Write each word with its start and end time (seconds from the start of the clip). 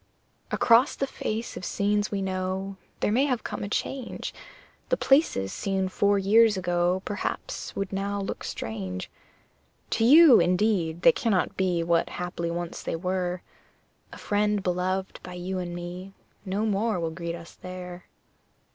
Across 0.49 0.95
the 0.95 1.05
face 1.05 1.55
of 1.55 1.63
scenes 1.63 2.09
we 2.09 2.23
know 2.23 2.75
There 3.01 3.11
may 3.11 3.25
have 3.25 3.43
come 3.43 3.61
a 3.63 3.69
change 3.69 4.33
The 4.89 4.97
places 4.97 5.53
seen 5.53 5.89
four 5.89 6.17
years 6.17 6.57
ago 6.57 7.03
Perhaps 7.05 7.75
would 7.75 7.93
now 7.93 8.19
look 8.19 8.43
strange. 8.43 9.11
To 9.91 10.03
you, 10.03 10.39
indeed, 10.39 11.03
they 11.03 11.11
cannot 11.11 11.55
be 11.55 11.83
What 11.83 12.09
haply 12.17 12.49
once 12.49 12.81
they 12.81 12.95
were: 12.95 13.43
A 14.11 14.17
friend 14.17 14.63
beloved 14.63 15.19
by 15.21 15.35
you 15.35 15.59
and 15.59 15.75
me 15.75 16.13
No 16.45 16.65
more 16.65 16.99
will 16.99 17.11
greet 17.11 17.35
us 17.35 17.53
there. 17.61 18.05